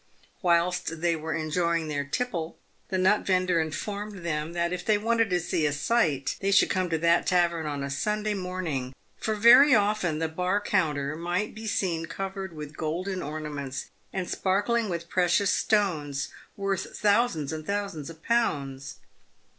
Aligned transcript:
Whilst 0.41 1.01
they 1.01 1.15
were 1.15 1.35
enjoying 1.35 1.87
their 1.87 2.03
tipple, 2.03 2.57
the 2.89 2.97
nut 2.97 3.21
vendor 3.23 3.61
informed 3.61 4.25
them 4.25 4.53
that 4.53 4.73
if 4.73 4.83
they 4.83 4.97
wanted 4.97 5.29
to 5.29 5.39
see 5.39 5.67
a 5.67 5.71
sight 5.71 6.37
they 6.39 6.49
should 6.49 6.71
come 6.71 6.89
to 6.89 6.97
that 6.97 7.27
tavern 7.27 7.67
on 7.67 7.83
a 7.83 7.91
Sunday 7.91 8.33
morning, 8.33 8.95
for 9.19 9.35
very 9.35 9.75
often 9.75 10.17
the 10.17 10.27
bar 10.27 10.59
counter 10.59 11.15
might 11.15 11.53
be 11.53 11.67
seen 11.67 12.07
covered 12.07 12.51
with 12.55 12.75
golden 12.75 13.21
ornaments, 13.21 13.89
and 14.11 14.27
sparkling 14.27 14.89
with 14.89 15.07
precious 15.07 15.53
stones 15.53 16.29
worth 16.57 16.97
thousands 16.97 17.53
and 17.53 17.67
thousands 17.67 18.09
of 18.09 18.23
pounds. 18.23 18.95